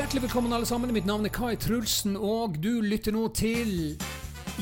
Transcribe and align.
Hjertelig 0.00 0.22
velkommen 0.22 0.52
alle 0.56 0.64
sammen. 0.64 0.94
Mitt 0.96 1.04
navn 1.04 1.26
er 1.28 1.32
Kai 1.34 1.58
Trulsen, 1.60 2.14
og 2.16 2.54
du 2.64 2.78
lytter 2.80 3.12
nå 3.12 3.26
til 3.36 3.98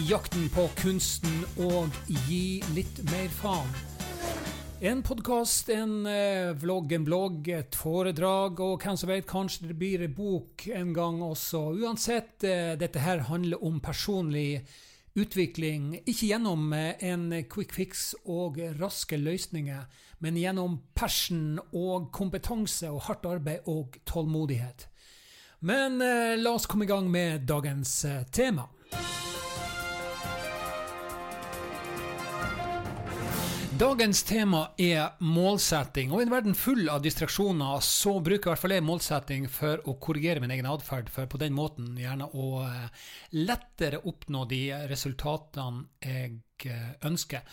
Jakten 0.09 0.48
på 0.50 0.64
kunsten 0.80 1.45
og 1.62 1.95
gi 2.27 2.59
litt 2.75 2.98
mer 3.07 3.29
faen. 3.37 3.70
En 4.82 5.05
podkast, 5.06 5.70
en 5.70 6.09
eh, 6.11 6.51
vlogg, 6.59 6.91
en 6.96 7.06
blogg, 7.06 7.52
et 7.55 7.79
foredrag, 7.79 8.59
og 8.66 8.82
hvem 8.82 8.98
som 8.98 9.12
vet, 9.12 9.29
kanskje 9.30 9.70
det 9.70 9.79
blir 9.79 10.02
en 10.09 10.19
bok 10.19 10.66
en 10.74 10.91
gang 10.98 11.23
også. 11.23 11.62
Uansett, 11.84 12.43
eh, 12.43 12.75
dette 12.82 13.07
her 13.07 13.23
handler 13.30 13.62
om 13.62 13.79
personlig 13.79 14.64
utvikling, 15.14 16.00
ikke 16.02 16.32
gjennom 16.32 16.75
eh, 16.75 16.98
en 17.12 17.30
quick 17.46 17.79
fix 17.79 18.09
og 18.27 18.59
raske 18.83 19.23
løsninger, 19.23 19.86
men 20.19 20.42
gjennom 20.42 20.80
passion 20.98 21.61
og 21.70 22.11
kompetanse 22.11 22.91
og 22.91 23.05
hardt 23.06 23.30
arbeid 23.39 23.70
og 23.70 24.02
tålmodighet. 24.02 24.91
Men 25.61 26.03
eh, 26.03 26.39
la 26.39 26.51
oss 26.51 26.67
komme 26.67 26.85
i 26.85 26.89
gang 26.89 27.11
med 27.11 27.41
dagens 27.41 28.05
eh, 28.05 28.23
tema. 28.23 28.69
Dagens 33.79 34.23
tema 34.23 34.65
er 34.79 35.12
målsetting, 35.23 36.11
og 36.11 36.19
i 36.19 36.25
en 36.27 36.33
verden 36.33 36.55
full 36.59 36.89
av 36.91 37.03
distraksjoner 37.03 37.79
så 37.87 38.17
bruker 38.19 38.48
i 38.48 38.51
hvert 38.51 38.62
fall 38.62 38.75
jeg 38.75 38.87
målsetting 38.87 39.45
for 39.55 39.83
å 39.87 39.95
korrigere 40.03 40.43
min 40.43 40.51
egen 40.51 40.67
atferd, 40.67 41.11
for 41.15 41.31
på 41.31 41.39
den 41.39 41.55
måten 41.55 41.93
gjerne 41.98 42.27
å 42.34 42.65
eh, 42.67 43.06
lettere 43.39 44.03
oppnå 44.03 44.45
de 44.51 44.62
resultatene 44.91 45.87
jeg 46.03 46.41
ønsker. 47.07 47.45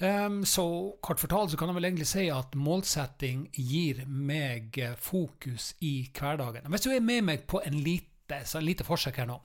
Um, 0.00 0.44
så 0.48 0.64
kort 1.04 1.20
fortalt 1.20 1.52
så 1.52 1.58
kan 1.60 1.68
jeg 1.68 1.76
vel 1.76 1.86
egentlig 1.90 2.08
si 2.08 2.22
at 2.32 2.54
målsetting 2.56 3.42
gir 3.52 3.98
meg 4.08 4.78
eh, 4.80 4.94
fokus 4.96 5.74
i 5.84 6.08
hverdagen. 6.16 6.70
Hvis 6.72 6.86
du 6.86 6.88
er 6.94 7.04
med 7.04 7.26
meg 7.28 7.42
på 7.50 7.60
en 7.60 7.76
lite, 7.84 8.38
så 8.48 8.58
en 8.58 8.64
lite 8.64 8.86
forsøk 8.86 9.20
her 9.20 9.28
nå 9.28 9.40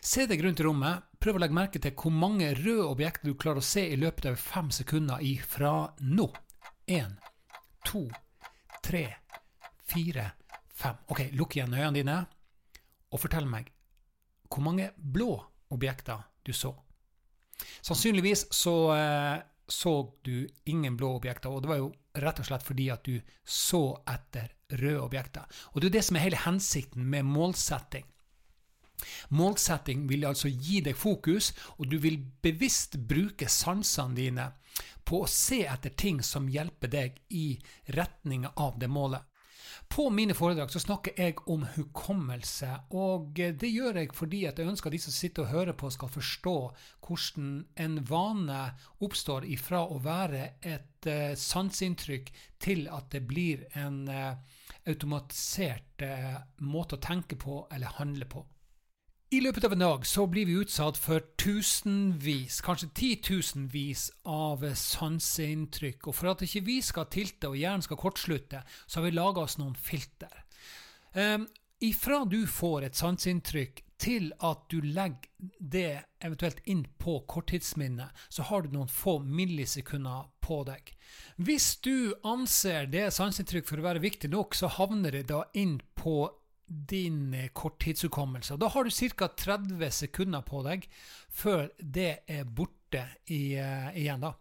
Se 0.00 0.24
deg 0.30 0.40
rundt 0.44 0.60
i 0.62 0.64
rommet. 0.64 1.08
Prøv 1.20 1.36
å 1.36 1.40
legge 1.42 1.56
merke 1.56 1.80
til 1.82 1.92
hvor 1.92 2.14
mange 2.14 2.54
røde 2.56 2.86
objekter 2.86 3.28
du 3.28 3.34
klarer 3.36 3.60
å 3.60 3.66
se 3.66 3.82
i 3.84 3.98
løpet 4.00 4.30
av 4.30 4.38
fem 4.40 4.70
sekunder 4.72 5.20
ifra 5.20 5.90
nå. 6.00 6.24
Én, 6.88 7.18
to, 7.84 8.06
tre, 8.80 9.02
fire, 9.84 10.24
fem. 10.72 11.02
Ok, 11.12 11.26
lukk 11.36 11.58
igjen 11.58 11.76
øynene 11.76 11.98
dine, 11.98 12.16
og 13.12 13.20
fortell 13.20 13.50
meg 13.50 13.68
hvor 14.48 14.64
mange 14.64 14.88
blå 14.96 15.34
objekter 15.74 16.24
du 16.46 16.54
så. 16.56 16.72
Sannsynligvis 17.86 18.46
så 18.54 18.74
eh, 18.94 19.38
så 19.70 20.14
du 20.22 20.48
ingen 20.64 20.96
blå 20.96 21.14
objekter, 21.16 21.50
og 21.50 21.62
det 21.62 21.70
var 21.70 21.80
jo 21.80 21.90
rett 22.20 22.40
og 22.42 22.48
slett 22.48 22.64
fordi 22.66 22.88
at 22.90 23.06
du 23.06 23.20
så 23.46 24.00
etter 24.10 24.50
røde 24.80 25.02
objekter. 25.04 25.46
Og 25.72 25.80
det 25.80 25.90
er 25.90 25.98
det 25.98 26.06
som 26.06 26.18
er 26.18 26.26
hele 26.26 26.44
hensikten 26.44 27.06
med 27.06 27.28
målsetting. 27.28 28.06
Målsetting 29.32 30.04
vil 30.10 30.26
altså 30.28 30.50
gi 30.50 30.82
deg 30.84 30.98
fokus, 30.98 31.52
og 31.78 31.88
du 31.88 31.96
vil 32.02 32.18
bevisst 32.42 32.98
bruke 33.08 33.48
sansene 33.48 34.18
dine 34.18 34.50
på 35.06 35.22
å 35.24 35.30
se 35.30 35.62
etter 35.70 35.94
ting 35.96 36.20
som 36.26 36.50
hjelper 36.50 36.92
deg 36.92 37.22
i 37.30 37.54
retning 37.96 38.46
av 38.50 38.78
det 38.82 38.90
målet. 38.90 39.24
På 39.88 40.10
mine 40.10 40.34
foredrag 40.34 40.70
så 40.70 40.80
snakker 40.82 41.16
jeg 41.18 41.40
om 41.50 41.64
hukommelse, 41.74 42.68
og 42.94 43.32
det 43.34 43.70
gjør 43.70 43.98
jeg 44.02 44.12
fordi 44.14 44.44
jeg 44.44 44.66
ønsker 44.66 44.90
at 44.90 44.96
de 44.96 45.02
som 45.02 45.14
sitter 45.14 45.46
og 45.46 45.54
hører 45.54 45.76
på, 45.78 45.90
skal 45.90 46.12
forstå 46.12 46.54
hvordan 47.06 47.50
en 47.84 47.98
vane 48.06 48.60
oppstår 49.02 49.48
ifra 49.50 49.82
å 49.88 49.98
være 50.04 50.44
et 50.60 51.10
uh, 51.10 51.34
sanseinntrykk 51.34 52.30
til 52.62 52.86
at 52.92 53.10
det 53.14 53.24
blir 53.26 53.66
en 53.80 54.04
uh, 54.06 54.38
automatisert 54.86 56.06
uh, 56.06 56.38
måte 56.62 56.98
å 56.98 57.02
tenke 57.02 57.40
på 57.40 57.64
eller 57.74 57.98
handle 57.98 58.30
på. 58.30 58.44
I 59.30 59.38
løpet 59.38 59.62
av 59.64 59.72
en 59.76 59.78
dag 59.78 60.06
så 60.10 60.24
blir 60.26 60.48
vi 60.48 60.56
utsatt 60.58 60.96
for 60.98 61.22
tusenvis, 61.38 62.56
kanskje 62.66 62.88
titusenvis 62.98 64.08
av 64.26 64.64
sanseinntrykk. 64.74 66.08
Og 66.10 66.16
for 66.18 66.32
at 66.32 66.42
ikke 66.42 66.64
vi 66.66 66.80
skal 66.82 67.06
tilte 67.14 67.52
og 67.52 67.54
hjernen 67.60 67.84
skal 67.86 68.00
kortslutte, 68.00 68.64
så 68.90 68.98
har 68.98 69.06
vi 69.06 69.12
laga 69.14 69.44
oss 69.44 69.54
noen 69.60 69.76
filter. 69.78 70.34
Um, 71.14 71.46
ifra 71.78 72.24
du 72.26 72.42
får 72.50 72.88
et 72.88 72.98
sanseinntrykk 72.98 73.84
til 74.02 74.32
at 74.42 74.66
du 74.72 74.80
legger 74.82 75.30
det 75.62 76.02
eventuelt 76.18 76.58
inn 76.66 76.82
på 76.98 77.20
korttidsminnet, 77.30 78.10
så 78.34 78.48
har 78.50 78.66
du 78.66 78.74
noen 78.74 78.90
få 78.90 79.20
millisekunder 79.22 80.26
på 80.42 80.64
deg. 80.66 80.90
Hvis 81.38 81.76
du 81.86 82.16
anser 82.26 82.90
det 82.90 83.12
sanseinntrykk 83.14 83.70
for 83.70 83.78
å 83.78 83.86
være 83.92 84.02
viktig 84.02 84.34
nok, 84.34 84.58
så 84.58 84.74
havner 84.74 85.14
det 85.14 85.28
da 85.30 85.44
inn 85.54 85.78
på 85.94 86.24
din 86.70 87.34
eh, 87.34 87.48
korttidshukommelse. 87.52 88.56
Da 88.56 88.68
har 88.68 88.84
du 88.84 88.90
ca. 88.90 89.28
30 89.28 89.90
sekunder 89.90 90.42
på 90.46 90.62
deg 90.62 90.86
før 91.28 91.68
det 91.78 92.22
er 92.30 92.44
borte 92.44 93.02
i, 93.30 93.54
uh, 93.58 93.90
igjen. 93.94 94.22
da. 94.22 94.32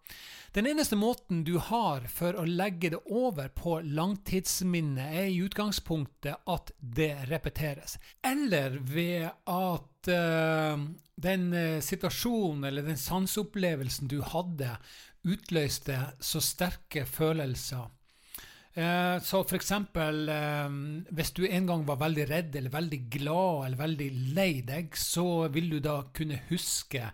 Den 0.54 0.68
eneste 0.70 0.98
måten 0.98 1.44
du 1.46 1.58
har 1.62 2.08
for 2.10 2.38
å 2.38 2.46
legge 2.46 2.90
det 2.94 3.02
over 3.06 3.50
på 3.54 3.80
langtidsminnet, 3.86 5.14
er 5.14 5.30
i 5.30 5.42
utgangspunktet 5.46 6.50
at 6.50 6.72
det 6.80 7.12
repeteres. 7.30 8.00
Eller 8.26 8.80
ved 8.82 9.30
at 9.30 10.10
uh, 10.10 10.88
den 11.20 11.46
situasjonen 11.84 12.66
eller 12.70 12.90
den 12.90 12.98
sanseopplevelsen 12.98 14.10
du 14.10 14.22
hadde, 14.26 14.78
utløste 15.30 16.00
så 16.24 16.42
sterke 16.42 17.06
følelser 17.06 17.90
så 19.26 19.42
for 19.50 19.58
eksempel, 19.58 20.30
eh, 20.30 20.70
hvis 21.10 21.32
du 21.34 21.44
en 21.48 21.68
gang 21.68 21.84
var 21.88 22.00
veldig 22.04 22.26
redd 22.30 22.56
eller 22.56 22.70
veldig 22.70 23.00
glad 23.10 23.66
eller 23.66 23.80
veldig 23.80 24.10
lei 24.38 24.62
deg, 24.66 24.96
så 24.96 25.48
vil 25.50 25.72
du 25.74 25.80
da 25.84 26.04
kunne 26.14 26.38
huske 26.52 27.10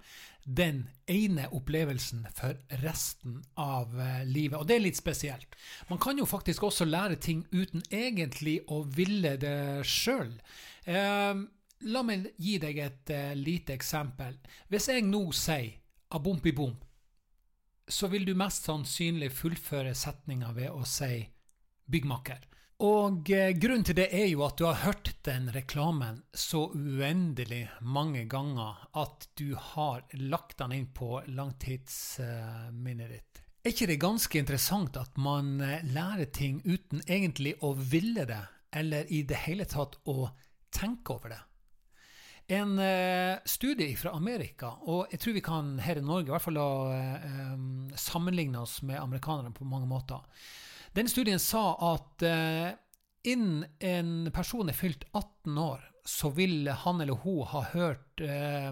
den 0.46 0.84
ene 1.10 1.48
opplevelsen 1.56 2.28
for 2.36 2.60
resten 2.84 3.40
av 3.58 3.96
eh, 3.98 4.26
livet. 4.28 4.60
Og 4.60 4.68
det 4.68 4.76
er 4.76 4.84
litt 4.84 5.00
spesielt. 5.00 5.56
Man 5.90 6.02
kan 6.04 6.20
jo 6.20 6.28
faktisk 6.28 6.68
også 6.68 6.86
lære 6.86 7.16
ting 7.24 7.46
uten 7.56 7.86
egentlig 7.90 8.60
å 8.68 8.84
ville 8.84 9.38
det 9.42 9.86
sjøl. 9.88 10.36
La 10.86 12.02
meg 12.06 12.28
gi 12.38 12.60
deg 12.62 12.78
et 12.80 13.12
lite 13.38 13.74
eksempel. 13.74 14.36
Hvis 14.70 14.88
jeg 14.92 15.04
nå 15.06 15.24
sier 15.36 15.74
abompi-bom, 16.14 16.76
så 17.90 18.08
vil 18.10 18.26
du 18.26 18.36
mest 18.38 18.66
sannsynlig 18.66 19.32
fullføre 19.34 19.96
setninga 19.98 20.54
ved 20.56 20.70
å 20.74 20.86
si 20.88 21.26
byggmaker. 21.92 22.44
Og 22.84 23.30
eh, 23.32 23.54
grunnen 23.56 23.86
til 23.88 23.96
det 23.96 24.10
er 24.12 24.26
jo 24.28 24.42
at 24.44 24.58
du 24.60 24.66
har 24.68 24.82
hørt 24.82 25.14
den 25.24 25.48
reklamen 25.56 26.20
så 26.36 26.66
uendelig 26.76 27.70
mange 27.80 28.26
ganger 28.28 28.82
at 29.00 29.30
du 29.40 29.56
har 29.56 30.04
lagt 30.20 30.58
den 30.60 30.74
inn 30.76 30.90
på 30.92 31.22
langtidsminnet 31.32 33.14
ditt. 33.14 33.42
Er 33.64 33.72
ikke 33.72 33.88
det 33.90 34.02
ganske 34.04 34.42
interessant 34.42 35.00
at 35.00 35.16
man 35.16 35.56
eh, 35.64 35.88
lærer 35.88 36.28
ting 36.36 36.60
uten 36.66 37.00
egentlig 37.08 37.56
å 37.64 37.72
ville 37.80 38.28
det, 38.28 38.44
eller 38.76 39.08
i 39.08 39.24
det 39.24 39.40
hele 39.46 39.64
tatt 39.72 39.96
å 40.12 40.28
tenke 40.76 41.16
over 41.16 41.32
det? 41.32 41.42
En 42.46 42.76
uh, 42.78 43.42
studie 43.50 43.96
fra 43.98 44.12
Amerika, 44.14 44.76
og 44.86 45.08
jeg 45.10 45.18
tror 45.24 45.34
vi 45.34 45.42
kan 45.42 45.72
her 45.82 45.98
i 45.98 46.04
Norge 46.06 46.30
i 46.30 46.34
hvert 46.36 46.44
fall 46.44 46.60
sammenligne 47.98 48.62
oss 48.62 48.84
med 48.86 49.00
amerikanerne 49.02 49.50
på 49.56 49.66
mange 49.66 49.90
måter. 49.90 50.22
Den 50.96 51.10
studien 51.10 51.40
sa 51.40 51.94
at 51.94 52.22
eh, 52.24 52.72
innen 53.28 53.66
en 53.80 54.32
person 54.32 54.70
er 54.72 54.78
fylt 54.78 55.04
18 55.12 55.58
år, 55.58 55.82
så 56.06 56.30
vil 56.30 56.70
han 56.70 57.02
eller 57.02 57.14
hun 57.26 57.42
ha 57.52 57.64
hørt 57.74 58.22
eh, 58.24 58.72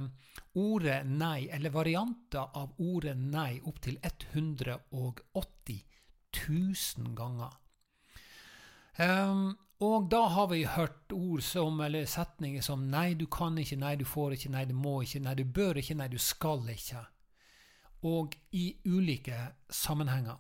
ordet 0.56 1.02
nei, 1.10 1.50
eller 1.52 1.74
varianter 1.74 2.46
av 2.56 2.80
ordet 2.80 3.18
nei, 3.18 3.58
opptil 3.68 3.98
180 4.04 5.82
000 6.48 7.12
ganger. 7.18 7.52
Um, 8.96 9.58
og 9.84 10.08
da 10.08 10.22
har 10.32 10.48
vi 10.54 10.64
hørt 10.64 11.12
ord 11.12 11.44
som, 11.44 11.82
eller 11.82 12.06
setninger 12.08 12.64
som 12.64 12.88
'nei, 12.88 13.14
du 13.20 13.26
kan 13.28 13.58
ikke', 13.58 13.76
'nei, 13.76 13.96
du 14.00 14.06
får 14.06 14.38
ikke', 14.38 14.50
'nei, 14.50 14.66
du 14.66 14.74
må 14.74 15.02
ikke', 15.02 15.20
'nei, 15.20 15.36
du 15.36 15.44
bør 15.44 15.76
ikke', 15.76 15.96
'nei, 15.98 16.08
du 16.08 16.18
skal 16.18 16.64
ikke'. 16.70 17.04
Og 18.04 18.36
i 18.52 18.78
ulike 18.86 19.52
sammenhenger. 19.70 20.40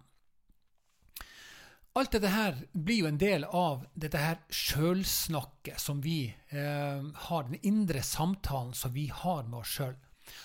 Alt 1.94 2.16
dette 2.16 2.30
her 2.34 2.56
blir 2.74 3.04
jo 3.04 3.08
en 3.08 3.20
del 3.22 3.44
av 3.46 3.84
dette 3.94 4.18
her 4.18 4.40
sjølsnakket 4.50 5.78
som 5.78 6.00
vi 6.02 6.26
eh, 6.50 7.04
har, 7.28 7.44
den 7.46 7.60
indre 7.62 8.02
samtalen 8.02 8.72
som 8.74 8.96
vi 8.96 9.12
har 9.14 9.44
med 9.46 9.60
oss 9.60 9.76
sjøl. 9.76 9.94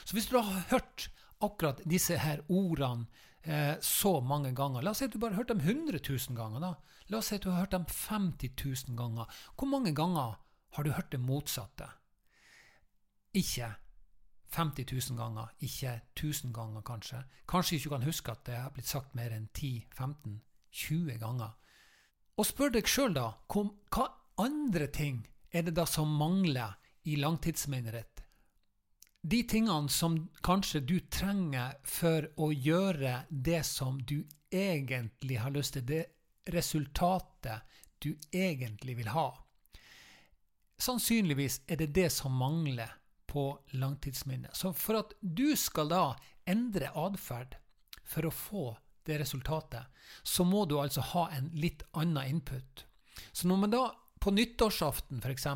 Så 0.04 0.16
hvis 0.16 0.28
du 0.28 0.36
har 0.36 0.66
hørt 0.74 1.06
akkurat 1.40 1.80
disse 1.88 2.18
her 2.20 2.42
ordene 2.52 3.06
eh, 3.48 3.78
så 3.80 4.18
mange 4.20 4.52
ganger 4.52 4.84
La 4.84 4.92
oss 4.92 5.00
si 5.00 5.08
at 5.08 5.14
du 5.14 5.20
bare 5.22 5.38
har 5.38 5.40
hørt 5.40 5.54
dem 5.54 5.62
100 5.64 6.02
000 6.02 6.36
ganger. 6.36 6.60
da. 6.60 6.74
La 7.08 7.22
oss 7.22 7.30
si 7.32 7.38
at 7.38 7.46
du 7.46 7.48
har 7.54 7.62
hørt 7.62 7.72
dem 7.72 7.86
50 7.88 8.52
000 8.90 8.98
ganger. 8.98 9.40
Hvor 9.56 9.72
mange 9.72 9.94
ganger 9.96 10.36
har 10.76 10.84
du 10.84 10.92
hørt 10.92 11.12
det 11.12 11.20
motsatte? 11.20 11.88
Ikke 13.32 13.70
50 14.52 14.84
000 14.92 15.16
ganger, 15.16 15.48
ikke 15.60 16.00
1000 16.12 16.52
ganger, 16.52 16.84
kanskje. 16.84 17.22
Kanskje 17.48 17.80
ikke 17.80 17.96
kan 17.96 18.04
huske 18.04 18.36
at 18.36 18.44
det 18.44 18.60
har 18.60 18.70
blitt 18.76 18.88
sagt 18.88 19.16
mer 19.16 19.32
enn 19.32 19.48
10-15 19.56 20.40
20 20.70 21.18
ganger. 21.20 21.54
Og 22.38 22.46
spør 22.46 22.72
deg 22.76 22.86
sjøl, 22.86 23.14
da, 23.16 23.32
hva 23.50 24.06
andre 24.38 24.86
ting 24.94 25.24
er 25.50 25.66
det 25.66 25.74
da 25.78 25.86
som 25.88 26.10
mangler 26.20 26.76
i 27.08 27.16
langtidsminnet 27.18 27.96
ditt? 27.96 28.22
De 29.28 29.42
tingene 29.50 29.90
som 29.90 30.20
kanskje 30.46 30.80
du 30.86 30.98
trenger 31.10 31.74
for 31.84 32.28
å 32.38 32.52
gjøre 32.54 33.24
det 33.28 33.64
som 33.66 33.98
du 33.98 34.22
egentlig 34.54 35.40
har 35.42 35.52
lyst 35.52 35.74
til, 35.74 35.84
det 35.84 36.04
resultatet 36.54 37.66
du 37.98 38.14
egentlig 38.32 38.94
vil 39.00 39.10
ha. 39.12 39.32
Sannsynligvis 40.78 41.64
er 41.66 41.80
det 41.82 41.90
det 41.96 42.06
som 42.14 42.36
mangler 42.38 42.92
på 43.28 43.50
langtidsminnet. 43.74 44.54
Så 44.56 44.72
for 44.72 45.02
at 45.02 45.16
du 45.20 45.56
skal 45.58 45.90
da 45.90 46.04
endre 46.48 46.92
atferd 46.94 47.58
for 48.08 48.28
å 48.28 48.32
få 48.32 48.68
det 49.08 49.20
resultatet, 49.22 49.86
så 50.22 50.44
må 50.44 50.64
du 50.68 50.78
altså 50.80 51.04
ha 51.14 51.28
en 51.36 51.50
litt 51.56 51.84
annen 51.92 52.36
input. 52.36 52.84
Så 53.32 53.48
når 53.48 53.62
man 53.64 53.74
da 53.74 53.84
på 54.18 54.32
nyttårsaften 54.34 55.22
f.eks. 55.22 55.46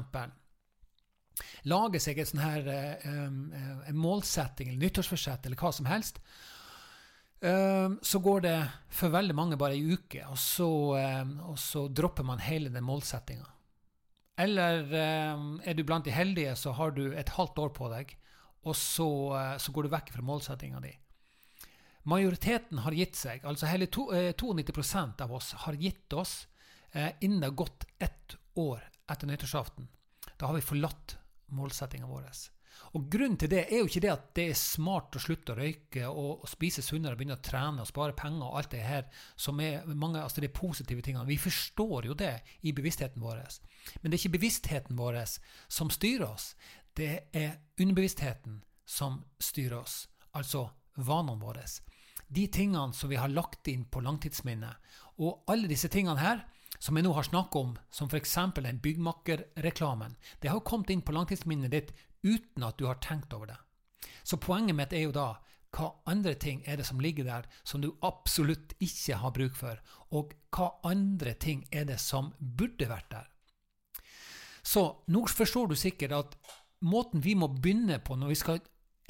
lager 1.70 2.02
seg 2.02 2.22
sånn 2.26 2.42
her, 2.42 2.72
uh, 3.04 3.86
en 3.90 3.98
målsetting 3.98 4.70
eller 4.70 4.86
nyttårsforsett 4.86 5.46
eller 5.46 5.60
hva 5.60 5.72
som 5.74 5.90
helst, 5.90 6.22
så 7.42 8.20
går 8.22 8.42
det 8.44 8.58
for 8.94 9.10
veldig 9.10 9.34
mange 9.34 9.56
bare 9.58 9.74
ei 9.74 9.96
uke, 9.96 10.20
og 10.30 10.36
så, 10.38 10.68
og 10.94 11.56
så, 11.58 11.88
dropper 11.90 12.22
man 12.22 12.38
hele 12.38 12.70
den 12.70 12.86
målsettinga. 12.86 13.48
Eller 14.38 14.86
er 14.94 15.74
du 15.74 15.82
blant 15.82 16.06
de 16.06 16.14
heldige, 16.14 16.54
så 16.54 16.70
har 16.78 16.94
du 16.94 17.08
et 17.10 17.34
halvt 17.34 17.58
år 17.64 17.72
på 17.74 17.88
deg, 17.90 18.14
og 18.62 18.78
så, 18.78 19.08
så 19.58 19.74
går 19.74 19.88
du 19.88 19.90
vekk 19.96 20.14
fra 20.14 20.22
målsettinga 20.22 20.84
di. 20.86 20.94
Majoriteten 22.08 22.82
har 22.82 22.96
gitt 22.96 23.18
seg, 23.18 23.44
altså 23.46 23.68
hele 23.70 23.86
to, 23.86 24.08
92% 24.10 25.22
av 25.22 25.34
oss 25.34 25.52
har 25.66 25.78
gitt 25.78 26.12
oss 26.18 26.46
innen 27.20 27.40
det 27.40 27.46
har 27.46 27.60
gått 27.62 27.86
ett 28.02 28.36
år 28.58 28.82
etter 29.10 29.26
nyttårsaften. 29.26 29.86
Da 30.36 30.46
har 30.46 30.54
vi 30.54 30.64
forlatt 30.66 31.16
målsettinga 31.54 32.06
vår. 32.06 32.26
Og 32.96 33.06
Grunnen 33.12 33.38
til 33.40 33.50
det 33.52 33.62
er 33.68 33.80
jo 33.80 33.88
ikke 33.88 34.02
det 34.04 34.10
at 34.12 34.24
det 34.36 34.44
er 34.50 34.58
smart 34.58 35.16
å 35.16 35.22
slutte 35.22 35.54
å 35.54 35.56
røyke 35.56 36.08
og, 36.08 36.42
og 36.44 36.50
spise 36.50 36.84
sunnere, 36.84 37.16
begynne 37.16 37.38
å 37.38 37.44
trene 37.44 37.84
og 37.84 37.88
spare 37.88 38.16
penger 38.16 38.44
og 38.48 38.58
alt 38.58 38.72
det 38.74 38.82
her 38.84 39.06
som 39.36 39.60
er 39.64 39.86
mange 39.88 40.20
altså 40.20 40.44
de 40.44 40.50
positive 40.52 41.04
tingene. 41.04 41.28
Vi 41.28 41.38
forstår 41.40 42.10
jo 42.10 42.18
det 42.18 42.34
i 42.68 42.74
bevisstheten 42.76 43.22
vår. 43.22 43.40
Men 44.02 44.10
det 44.10 44.16
er 44.16 44.20
ikke 44.20 44.36
bevisstheten 44.36 44.98
vår 44.98 45.22
som 45.72 45.92
styrer 45.92 46.26
oss. 46.28 46.52
Det 46.92 47.12
er 47.32 47.56
underbevisstheten 47.80 48.60
som 48.84 49.22
styrer 49.40 49.78
oss, 49.78 50.06
altså 50.36 50.66
vanene 50.96 51.40
våre. 51.40 51.64
De 52.28 52.46
tingene 52.48 52.92
som 52.96 53.10
vi 53.10 53.20
har 53.20 53.28
lagt 53.28 53.68
inn 53.68 53.84
på 53.84 54.00
langtidsminnet. 54.00 54.76
Og 55.20 55.44
alle 55.52 55.68
disse 55.68 55.90
tingene 55.92 56.20
her 56.20 56.44
som 56.82 56.96
jeg 56.96 57.04
nå 57.06 57.12
har 57.14 57.26
snakket 57.28 57.60
om, 57.60 57.74
som 57.90 58.08
f.eks. 58.08 58.36
den 58.56 58.80
byggmakkerreklamen, 58.82 60.16
det 60.40 60.50
har 60.50 60.64
kommet 60.66 60.90
inn 60.90 61.04
på 61.04 61.14
langtidsminnet 61.14 61.70
ditt 61.70 61.92
uten 62.22 62.64
at 62.66 62.78
du 62.78 62.88
har 62.88 62.98
tenkt 63.04 63.32
over 63.32 63.52
det. 63.52 63.58
Så 64.22 64.36
poenget 64.36 64.76
mitt 64.76 64.92
er 64.92 65.06
jo 65.06 65.14
da 65.14 65.28
hva 65.72 65.88
andre 66.10 66.34
ting 66.36 66.60
er 66.68 66.76
det 66.76 66.86
som 66.88 67.00
ligger 67.00 67.24
der 67.24 67.46
som 67.64 67.80
du 67.80 67.92
absolutt 68.04 68.74
ikke 68.82 69.20
har 69.22 69.32
bruk 69.32 69.54
for, 69.56 69.78
og 70.12 70.34
hva 70.52 70.72
andre 70.88 71.32
ting 71.34 71.64
er 71.72 71.86
det 71.88 72.00
som 72.00 72.32
burde 72.38 72.88
vært 72.90 73.08
der. 73.12 73.28
Så 74.62 74.84
nå 75.10 75.24
forstår 75.26 75.70
du 75.72 75.76
sikkert 75.78 76.12
at 76.18 76.36
måten 76.84 77.22
vi 77.24 77.34
må 77.38 77.48
begynne 77.54 77.98
på 78.04 78.18
når 78.18 78.34
vi 78.34 78.40
skal 78.42 78.60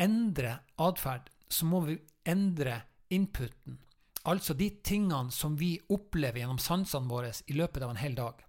endre 0.00 0.58
atferd, 0.80 1.28
så 1.52 1.66
må 1.68 1.80
vi 1.86 1.98
endre 2.24 2.80
inputen. 3.12 3.78
Altså 4.24 4.54
de 4.54 4.68
tingene 4.84 5.34
som 5.34 5.56
vi 5.58 5.74
opplever 5.90 6.42
gjennom 6.42 6.60
sansene 6.62 7.10
våre 7.10 7.32
i 7.50 7.56
løpet 7.58 7.82
av 7.82 7.92
en 7.92 8.00
hel 8.00 8.14
dag. 8.14 8.40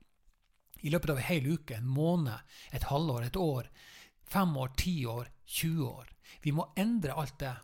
I 0.83 0.91
løpet 0.93 1.13
av 1.13 1.19
en 1.19 1.27
hel 1.27 1.47
uke, 1.55 1.77
en 1.77 1.89
måned, 1.89 2.55
et 2.71 2.85
halvår, 2.89 3.27
et 3.27 3.39
år, 3.39 3.69
fem 4.29 4.57
år, 4.57 4.73
ti 4.77 4.95
år, 5.05 5.31
20 5.45 5.87
år. 5.87 6.11
Vi 6.43 6.51
må 6.51 6.67
endre 6.77 7.15
alt 7.17 7.39
det. 7.39 7.55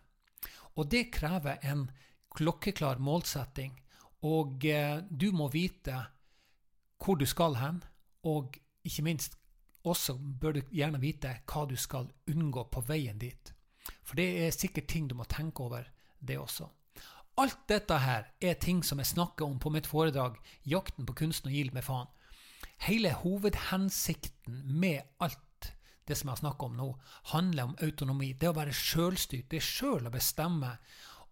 Og 0.76 0.90
det 0.90 1.10
krever 1.14 1.60
en 1.68 1.90
klokkeklar 2.36 3.00
målsetting. 3.04 3.76
Og 4.26 4.66
eh, 4.66 5.00
du 5.10 5.32
må 5.36 5.50
vite 5.52 6.00
hvor 7.00 7.16
du 7.16 7.26
skal 7.30 7.56
hen, 7.56 7.84
og 8.28 8.58
ikke 8.84 9.06
minst 9.06 9.38
også 9.88 10.18
bør 10.20 10.58
du 10.58 10.74
gjerne 10.76 11.00
vite 11.00 11.38
hva 11.48 11.64
du 11.70 11.78
skal 11.80 12.10
unngå 12.28 12.66
på 12.72 12.84
veien 12.88 13.20
dit. 13.20 13.54
For 14.10 14.18
det 14.18 14.28
er 14.42 14.56
sikkert 14.56 14.90
ting 14.90 15.10
du 15.10 15.14
må 15.18 15.28
tenke 15.30 15.62
over, 15.62 15.86
det 16.20 16.40
også. 16.42 16.66
Alt 17.40 17.60
dette 17.70 18.00
her 18.02 18.26
er 18.42 18.58
ting 18.60 18.82
som 18.84 19.00
jeg 19.00 19.14
snakker 19.14 19.46
om 19.46 19.60
på 19.62 19.70
mitt 19.72 19.88
foredrag 19.88 20.40
'Jakten 20.66 21.06
på 21.06 21.14
kunsten 21.14 21.52
og 21.52 21.54
gild 21.54 21.74
med 21.74 21.86
faen'. 21.86 22.10
Hele 22.90 23.14
hovedhensikten 23.14 24.64
med 24.80 25.02
alt 25.20 25.74
det 26.08 26.18
som 26.18 26.28
jeg 26.28 26.32
har 26.32 26.42
snakket 26.42 26.66
om 26.66 26.76
nå, 26.76 26.90
handler 27.24 27.64
om 27.64 27.78
autonomi. 27.82 28.34
Det 28.34 28.50
å 28.50 28.58
være 28.58 28.74
sjølstyrt. 28.74 29.52
Det 29.52 29.62
sjøl 29.62 30.08
å 30.08 30.12
bestemme 30.12 30.78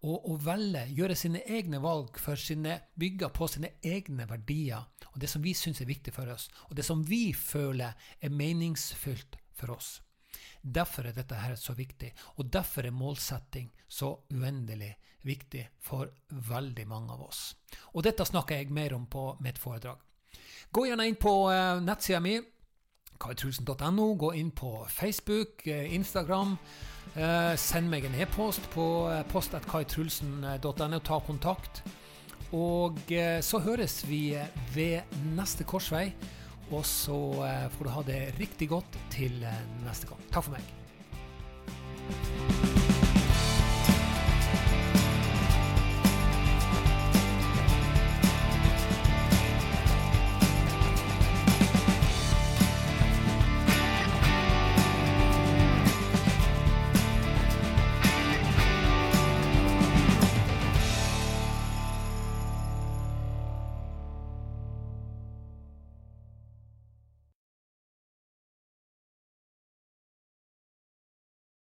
og 0.06 0.30
å 0.30 0.36
velge, 0.38 0.86
gjøre 0.94 1.16
sine 1.18 1.42
egne 1.50 1.80
valg 1.82 2.18
for 2.22 2.38
sine, 2.38 2.78
bygger 2.94 3.32
på 3.34 3.48
sine 3.50 3.72
egne 3.82 4.28
verdier 4.30 4.86
og 5.12 5.20
det 5.20 5.28
som 5.28 5.42
vi 5.42 5.54
syns 5.54 5.80
er 5.82 5.90
viktig 5.90 6.14
for 6.14 6.30
oss, 6.30 6.46
og 6.70 6.76
det 6.78 6.84
som 6.86 7.02
vi 7.02 7.32
føler 7.34 7.96
er 8.22 8.30
meningsfylt 8.30 9.36
for 9.58 9.74
oss. 9.74 9.96
Derfor 10.62 11.06
er 11.06 11.16
dette 11.16 11.38
her 11.38 11.54
så 11.56 11.74
viktig, 11.76 12.12
og 12.36 12.52
derfor 12.52 12.86
er 12.86 12.94
målsetting 12.94 13.70
så 13.88 14.16
uendelig 14.34 14.96
viktig 15.26 15.64
for 15.80 16.10
veldig 16.28 16.86
mange 16.88 17.14
av 17.14 17.24
oss. 17.28 17.54
Og 17.94 18.04
dette 18.06 18.26
snakker 18.26 18.60
jeg 18.60 18.74
mer 18.74 18.94
om 18.96 19.06
på 19.10 19.30
mitt 19.44 19.58
foredrag. 19.58 20.00
Gå 20.72 20.86
gjerne 20.88 21.08
inn 21.08 21.18
på 21.20 21.32
uh, 21.48 21.80
nettsida 21.80 22.20
mi, 22.20 22.36
kaitrulsen.no. 23.18 24.08
Gå 24.20 24.32
inn 24.38 24.50
på 24.52 24.72
Facebook, 24.92 25.64
uh, 25.66 25.94
Instagram. 25.94 26.56
Uh, 27.16 27.54
send 27.56 27.88
meg 27.90 28.04
en 28.04 28.18
e-post 28.20 28.68
på 28.74 28.86
post.kaitrulsen.no. 29.32 31.00
Ta 31.00 31.22
kontakt. 31.26 31.82
Og 32.56 33.10
så 33.44 33.58
høres 33.60 33.98
vi 34.08 34.30
ved 34.72 35.18
neste 35.36 35.66
korsvei. 35.68 36.06
Og 36.68 36.84
så 36.84 37.16
får 37.76 37.88
du 37.88 37.90
ha 37.94 38.02
det 38.04 38.20
riktig 38.40 38.68
godt 38.74 38.98
til 39.14 39.40
neste 39.86 40.10
gang. 40.10 40.20
Takk 40.28 40.50
for 40.50 40.58
meg. 40.58 40.87